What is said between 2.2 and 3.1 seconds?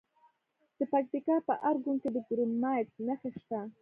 کرومایټ